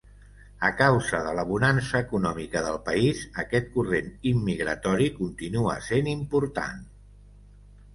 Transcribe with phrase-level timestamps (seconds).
[0.69, 6.87] A causa de la bonança econòmica del país, aquest corrent immigratori continua sent important.